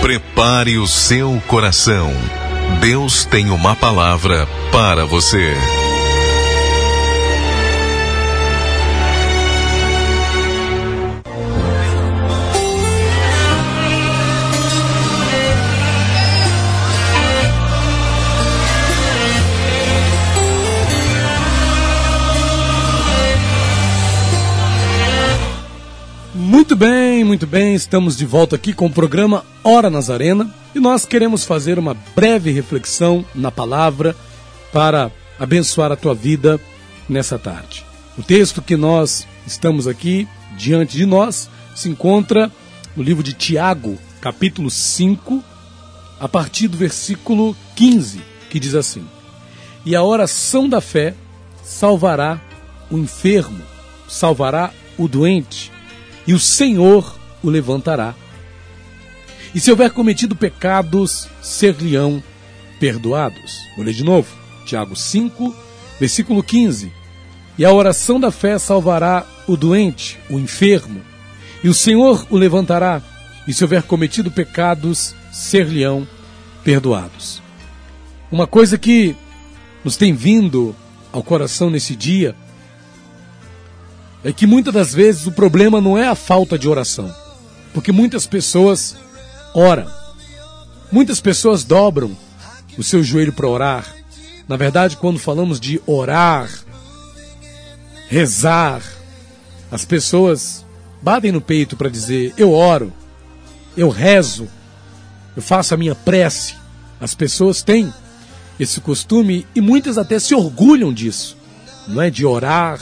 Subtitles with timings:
[0.00, 2.12] Prepare o seu coração.
[2.80, 5.54] Deus tem uma palavra para você.
[26.34, 27.74] Muito bem, muito bem.
[27.74, 32.50] Estamos de volta aqui com o programa Hora Nazarena e nós queremos fazer uma breve
[32.50, 34.14] reflexão na palavra
[34.72, 36.60] para abençoar a tua vida
[37.08, 37.84] nessa tarde.
[38.16, 42.52] O texto que nós estamos aqui diante de nós se encontra
[42.94, 45.42] no livro de Tiago, capítulo 5,
[46.20, 49.04] a partir do versículo 15, que diz assim:
[49.84, 51.14] E a oração da fé
[51.64, 52.40] salvará
[52.90, 53.62] o enfermo,
[54.08, 55.72] salvará o doente
[56.28, 58.14] e o Senhor o levantará.
[59.54, 62.22] E se houver cometido pecados, ser-lhe-ão
[62.78, 63.56] perdoados.
[63.74, 64.28] Vou ler de novo.
[64.66, 65.56] Tiago 5,
[65.98, 66.92] versículo 15.
[67.56, 71.00] E a oração da fé salvará o doente, o enfermo,
[71.64, 73.00] e o Senhor o levantará.
[73.46, 76.06] E se houver cometido pecados, ser-lhe-ão
[76.62, 77.40] perdoados.
[78.30, 79.16] Uma coisa que
[79.82, 80.76] nos tem vindo
[81.10, 82.36] ao coração nesse dia
[84.24, 87.14] é que muitas das vezes o problema não é a falta de oração,
[87.72, 88.96] porque muitas pessoas
[89.54, 89.86] oram,
[90.90, 92.16] muitas pessoas dobram
[92.76, 93.94] o seu joelho para orar.
[94.46, 96.48] Na verdade, quando falamos de orar,
[98.08, 98.82] rezar,
[99.70, 100.64] as pessoas
[101.02, 102.92] batem no peito para dizer: eu oro,
[103.76, 104.48] eu rezo,
[105.36, 106.54] eu faço a minha prece.
[107.00, 107.92] As pessoas têm
[108.58, 111.36] esse costume e muitas até se orgulham disso,
[111.86, 112.10] não é?
[112.10, 112.80] De orar,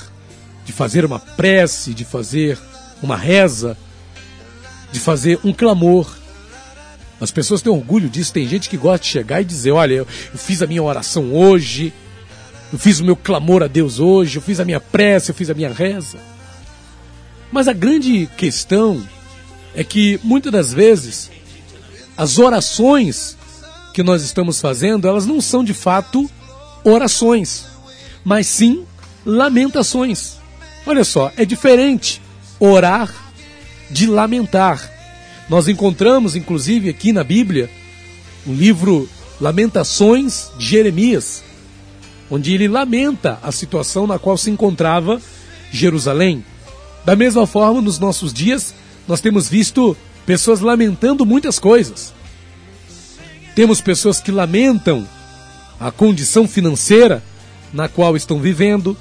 [0.67, 2.59] de fazer uma prece, de fazer
[3.01, 3.79] uma reza,
[4.91, 6.13] de fazer um clamor.
[7.21, 8.33] As pessoas têm orgulho disso.
[8.33, 11.95] Tem gente que gosta de chegar e dizer: Olha, eu, fiz a minha oração hoje,
[12.73, 15.49] eu fiz o meu clamor a Deus hoje, eu fiz a minha prece, eu fiz
[15.49, 16.19] a minha reza.
[17.53, 19.01] Mas a grande questão
[19.73, 21.31] é que muitas das vezes
[22.17, 23.37] as orações
[23.95, 26.29] que nós estamos fazendo, elas não são de fato
[26.83, 27.67] orações,
[28.25, 28.85] mas sim
[29.25, 30.37] lamentações.
[30.87, 32.23] Olha só, é diferente
[32.61, 33.13] orar
[33.91, 34.89] de lamentar.
[35.49, 37.69] Nós encontramos, inclusive, aqui na Bíblia,
[38.47, 39.09] o livro
[39.41, 41.43] Lamentações de Jeremias,
[42.31, 45.21] onde ele lamenta a situação na qual se encontrava
[45.73, 46.45] Jerusalém.
[47.05, 48.73] Da mesma forma, nos nossos dias,
[49.07, 52.13] nós temos visto pessoas lamentando muitas coisas.
[53.55, 55.07] Temos pessoas que lamentam
[55.79, 57.23] a condição financeira
[57.73, 58.97] na qual estão vivendo,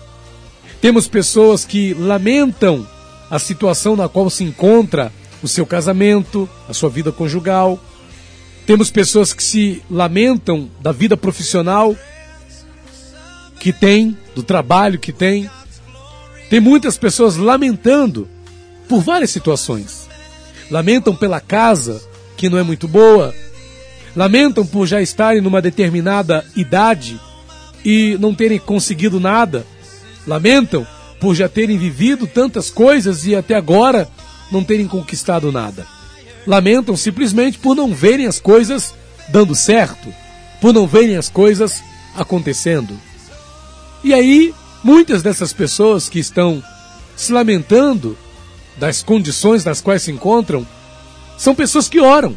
[0.82, 2.88] temos pessoas que lamentam
[3.30, 7.80] a situação na qual se encontra o seu casamento, a sua vida conjugal.
[8.66, 11.96] Temos pessoas que se lamentam da vida profissional
[13.60, 15.50] que tem, do trabalho que tem.
[16.50, 18.28] Tem muitas pessoas lamentando
[18.88, 20.08] por várias situações.
[20.70, 22.02] Lamentam pela casa
[22.38, 23.34] que não é muito boa,
[24.16, 27.20] lamentam por já estarem numa determinada idade
[27.84, 29.66] e não terem conseguido nada
[30.28, 30.86] lamentam
[31.20, 34.10] por já terem vivido tantas coisas e até agora
[34.52, 35.86] não terem conquistado nada.
[36.46, 38.94] Lamentam simplesmente por não verem as coisas
[39.30, 40.14] dando certo,
[40.62, 41.82] por não verem as coisas
[42.16, 43.00] acontecendo.
[44.04, 44.54] E aí,
[44.84, 46.64] muitas dessas pessoas que estão
[47.16, 48.18] se lamentando
[48.78, 50.68] das condições nas quais se encontram
[51.38, 52.36] são pessoas que oram.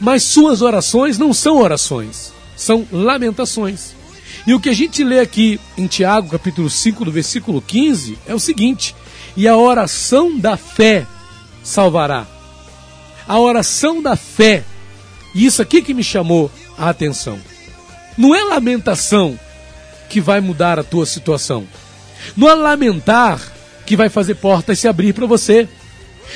[0.00, 3.94] Mas suas orações não são orações, são lamentações.
[4.46, 8.34] E o que a gente lê aqui em Tiago, capítulo 5, do versículo 15, é
[8.34, 8.94] o seguinte:
[9.36, 11.06] E a oração da fé
[11.62, 12.26] salvará.
[13.26, 14.64] A oração da fé.
[15.34, 17.38] E isso aqui que me chamou a atenção.
[18.18, 19.38] Não é lamentação
[20.10, 21.66] que vai mudar a tua situação.
[22.36, 23.40] Não é lamentar
[23.86, 25.66] que vai fazer portas se abrir para você.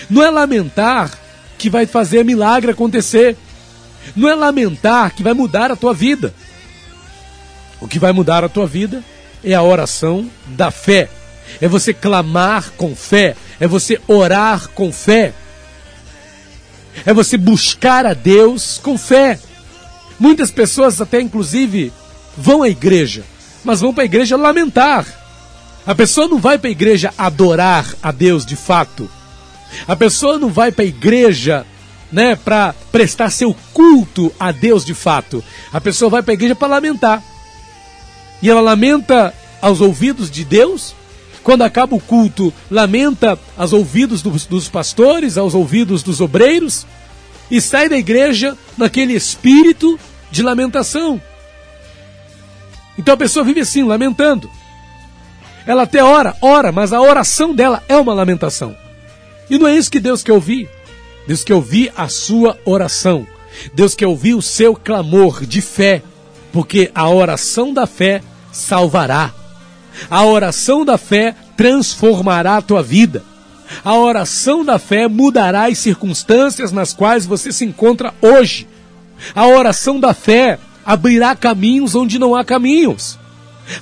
[0.09, 1.17] Não é lamentar
[1.59, 3.37] que vai fazer milagre acontecer.
[4.17, 6.35] Não é lamentar que vai mudar a tua vida.
[7.81, 9.03] O que vai mudar a tua vida
[9.43, 11.09] é a oração da fé.
[11.61, 13.37] É você clamar com fé.
[13.61, 15.33] É você orar com fé.
[17.07, 19.39] É você buscar a Deus com fé.
[20.19, 21.93] Muitas pessoas, até inclusive,
[22.37, 23.23] vão à igreja,
[23.65, 25.07] mas vão para a igreja lamentar.
[25.87, 29.09] A pessoa não vai para a igreja adorar a Deus de fato.
[29.87, 31.65] A pessoa não vai para a igreja
[32.11, 35.43] né, para prestar seu culto a Deus de fato.
[35.73, 37.23] A pessoa vai para a igreja para lamentar
[38.43, 40.95] e ela lamenta aos ouvidos de Deus.
[41.43, 46.87] Quando acaba o culto, lamenta aos ouvidos dos, dos pastores, aos ouvidos dos obreiros.
[47.51, 49.99] e sai da igreja naquele espírito
[50.31, 51.21] de lamentação.
[52.99, 54.51] Então a pessoa vive assim, lamentando.
[55.67, 58.77] Ela até ora, ora, mas a oração dela é uma lamentação.
[59.49, 60.69] E não é isso que Deus quer ouvir.
[61.27, 63.27] Deus quer ouvir a sua oração.
[63.73, 66.03] Deus quer ouvir o seu clamor de fé,
[66.53, 68.23] porque a oração da fé
[68.53, 69.33] salvará.
[70.11, 73.23] A oração da fé transformará a tua vida.
[73.85, 78.67] A oração da fé mudará as circunstâncias nas quais você se encontra hoje.
[79.35, 83.19] A oração da fé abrirá caminhos onde não há caminhos.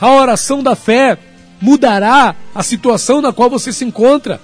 [0.01, 1.19] A oração da fé
[1.61, 4.41] mudará a situação na qual você se encontra.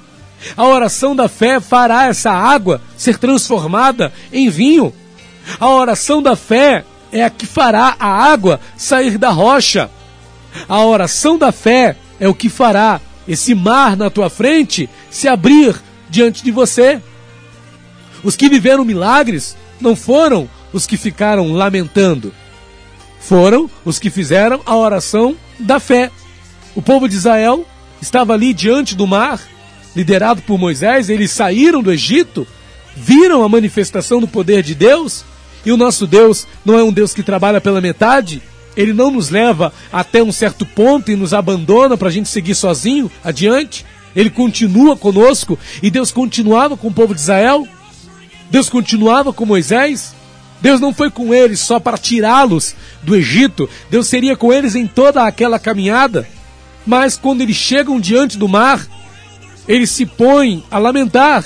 [0.57, 4.93] A oração da fé fará essa água ser transformada em vinho.
[5.59, 9.91] A oração da fé é a que fará a água sair da rocha.
[10.69, 15.81] A oração da fé é o que fará esse mar na tua frente se abrir
[16.09, 17.01] diante de você.
[18.23, 22.33] Os que viveram milagres não foram os que ficaram lamentando,
[23.21, 26.11] foram os que fizeram a oração da fé.
[26.75, 27.67] O povo de Israel
[28.01, 29.41] estava ali diante do mar,
[29.95, 32.47] liderado por Moisés, eles saíram do Egito,
[32.97, 35.25] viram a manifestação do poder de Deus,
[35.65, 38.43] e o nosso Deus não é um Deus que trabalha pela metade,
[38.77, 42.55] ele não nos leva até um certo ponto e nos abandona para a gente seguir
[42.55, 43.85] sozinho adiante.
[44.15, 47.67] Ele continua conosco e Deus continuava com o povo de Israel.
[48.51, 50.15] Deus continuava com Moisés.
[50.61, 53.69] Deus não foi com eles só para tirá-los do Egito.
[53.91, 56.29] Deus seria com eles em toda aquela caminhada.
[56.87, 58.87] Mas quando eles chegam diante do mar,
[59.67, 61.45] eles se põem a lamentar.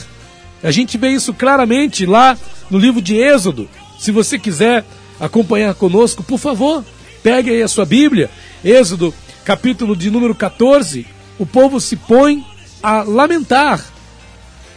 [0.62, 2.36] A gente vê isso claramente lá
[2.70, 3.68] no livro de Êxodo.
[3.98, 4.84] Se você quiser
[5.20, 6.84] acompanhar conosco, por favor,
[7.26, 8.30] Pegue aí a sua Bíblia,
[8.64, 9.12] Êxodo,
[9.44, 11.04] capítulo de número 14.
[11.40, 12.46] O povo se põe
[12.80, 13.84] a lamentar.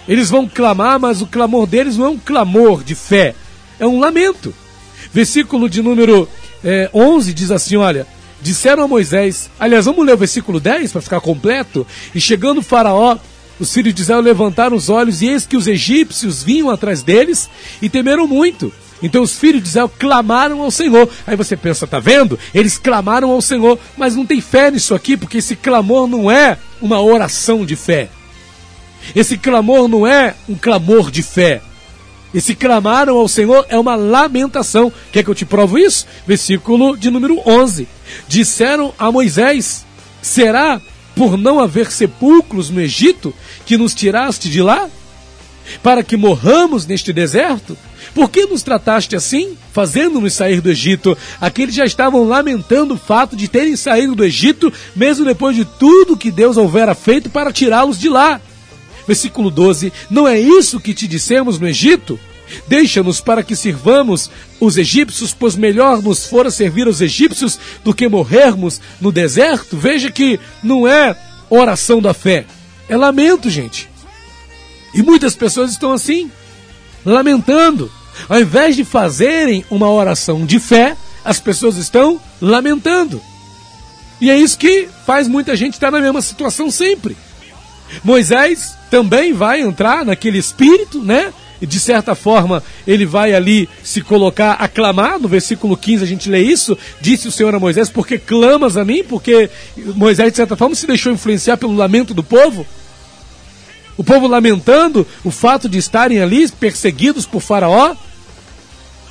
[0.08, 3.36] Eles vão clamar, mas o clamor deles não é um clamor de fé,
[3.80, 4.52] é um lamento.
[5.14, 6.28] Versículo de número
[6.64, 8.08] é, 11 diz assim: Olha,
[8.42, 11.86] disseram a Moisés, aliás, vamos ler o versículo 10 para ficar completo.
[12.16, 13.20] E chegando o Faraó,
[13.60, 17.48] os filhos de Israel levantaram os olhos, e eis que os egípcios vinham atrás deles
[17.80, 18.74] e temeram muito.
[19.02, 21.10] Então os filhos de Israel clamaram ao Senhor.
[21.26, 22.38] Aí você pensa, tá vendo?
[22.54, 26.58] Eles clamaram ao Senhor, mas não tem fé nisso aqui, porque esse clamor não é
[26.82, 28.10] uma oração de fé.
[29.16, 31.62] Esse clamor não é um clamor de fé.
[32.34, 34.92] Esse clamaram ao Senhor é uma lamentação.
[35.12, 36.06] Quer que eu te provo isso?
[36.28, 37.88] Versículo de número 11.
[38.28, 39.86] Disseram a Moisés:
[40.22, 40.80] Será
[41.16, 43.34] por não haver sepulcros no Egito
[43.66, 44.88] que nos tiraste de lá?
[45.82, 47.78] Para que morramos neste deserto?
[48.14, 51.18] Por que nos trataste assim, fazendo-nos sair do Egito?
[51.40, 56.18] Aqueles já estavam lamentando o fato de terem saído do Egito, mesmo depois de tudo
[56.18, 58.42] que Deus houvera feito para tirá-los de lá.
[59.08, 62.20] Versículo 12: Não é isso que te dissemos no Egito?
[62.68, 64.30] Deixa-nos para que sirvamos
[64.60, 69.78] os egípcios, pois melhor nos fora servir aos egípcios do que morrermos no deserto.
[69.78, 71.16] Veja que não é
[71.50, 72.46] oração da fé,
[72.88, 73.90] é lamento, gente.
[74.94, 76.32] E muitas pessoas estão assim,
[77.06, 77.92] lamentando.
[78.28, 83.22] Ao invés de fazerem uma oração de fé, as pessoas estão lamentando.
[84.20, 87.16] E é isso que faz muita gente estar na mesma situação sempre.
[88.04, 91.34] Moisés também vai entrar naquele espírito, né?
[91.62, 95.20] E de certa forma ele vai ali se colocar a clamar.
[95.20, 96.78] No versículo 15 a gente lê isso.
[97.02, 99.04] Disse o Senhor a Moisés: Porque clamas a mim?
[99.04, 102.66] Porque Moisés, de certa forma, se deixou influenciar pelo lamento do povo.
[104.00, 107.98] O povo lamentando o fato de estarem ali perseguidos por Faraó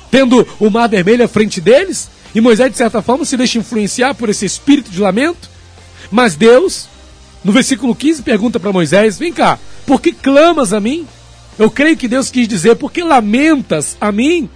[0.09, 4.15] tendo o mar vermelho à frente deles, e Moisés, de certa forma, se deixa influenciar
[4.15, 5.47] por esse espírito de lamento.
[6.09, 6.87] Mas Deus,
[7.43, 11.07] no versículo 15, pergunta para Moisés: Vem cá, por que clamas a mim?
[11.59, 14.49] Eu creio que Deus quis dizer: Por que lamentas a mim?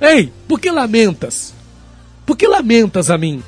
[0.00, 1.52] Ei, por que lamentas?
[2.24, 3.42] Por que lamentas a mim?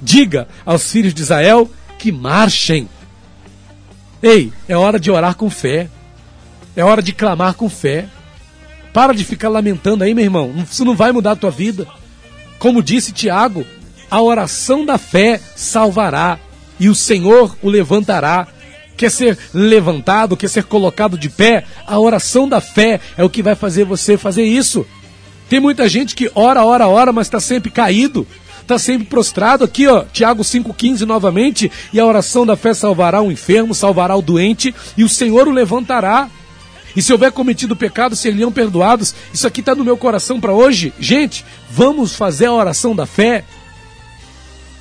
[0.00, 1.70] Diga aos filhos de Israel
[2.00, 2.88] que marchem.
[4.22, 5.88] Ei, é hora de orar com fé.
[6.76, 8.06] É hora de clamar com fé.
[8.92, 10.54] Para de ficar lamentando aí, meu irmão.
[10.70, 11.86] Isso não vai mudar a tua vida.
[12.58, 13.66] Como disse Tiago,
[14.10, 16.38] a oração da fé salvará
[16.78, 18.46] e o Senhor o levantará.
[18.96, 21.64] Quer ser levantado, quer ser colocado de pé?
[21.86, 24.86] A oração da fé é o que vai fazer você fazer isso.
[25.48, 28.26] Tem muita gente que ora, ora, ora, mas está sempre caído,
[28.62, 29.64] está sempre prostrado.
[29.64, 31.70] Aqui, ó, Tiago 5,15 novamente.
[31.92, 35.52] E a oração da fé salvará o enfermo, salvará o doente, e o Senhor o
[35.52, 36.28] levantará.
[36.94, 39.14] E se houver cometido pecado, seriam perdoados.
[39.32, 40.92] Isso aqui está no meu coração para hoje.
[40.98, 43.44] Gente, vamos fazer a oração da fé.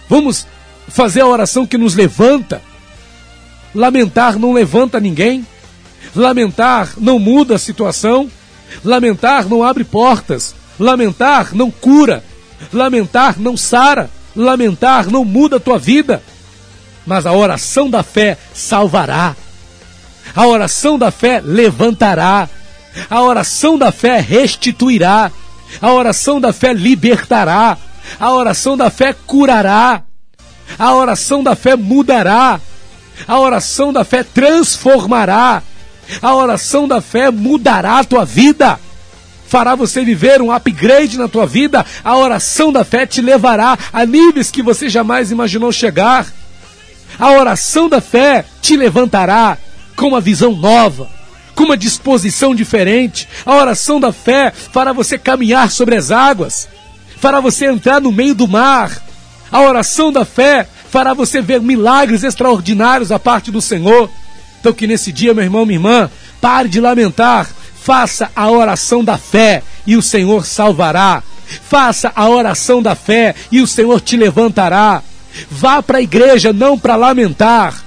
[0.09, 0.45] Vamos
[0.87, 2.61] fazer a oração que nos levanta.
[3.73, 5.45] Lamentar não levanta ninguém.
[6.13, 8.29] Lamentar não muda a situação.
[8.83, 10.53] Lamentar não abre portas.
[10.77, 12.23] Lamentar não cura.
[12.71, 14.09] Lamentar não sara.
[14.35, 16.21] Lamentar não muda a tua vida.
[17.05, 19.35] Mas a oração da fé salvará.
[20.35, 22.47] A oração da fé levantará.
[23.09, 25.31] A oração da fé restituirá.
[25.81, 27.77] A oração da fé libertará.
[28.19, 30.03] A oração da fé curará.
[30.77, 32.59] A oração da fé mudará.
[33.27, 35.61] A oração da fé transformará.
[36.21, 38.79] A oração da fé mudará a tua vida.
[39.51, 41.85] Fará você viver um upgrade na tua vida.
[42.05, 46.25] A oração da fé te levará a níveis que você jamais imaginou chegar.
[47.19, 49.57] A oração da fé te levantará
[49.97, 51.09] com uma visão nova,
[51.53, 53.27] com uma disposição diferente.
[53.45, 56.69] A oração da fé fará você caminhar sobre as águas,
[57.17, 59.03] fará você entrar no meio do mar.
[59.51, 64.09] A oração da fé fará você ver milagres extraordinários da parte do Senhor.
[64.61, 67.49] Então, que nesse dia, meu irmão, minha irmã, pare de lamentar,
[67.83, 71.23] faça a oração da fé e o Senhor salvará.
[71.45, 75.03] Faça a oração da fé e o Senhor te levantará.
[75.49, 77.83] Vá para a igreja não para lamentar,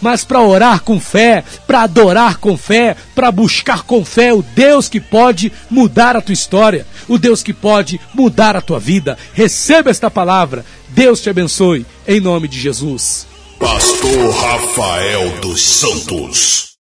[0.00, 4.88] mas para orar com fé, para adorar com fé, para buscar com fé o Deus
[4.88, 9.16] que pode mudar a tua história, o Deus que pode mudar a tua vida.
[9.32, 10.64] Receba esta palavra.
[10.88, 13.26] Deus te abençoe, em nome de Jesus.
[13.58, 16.66] Pastor Rafael dos Santos.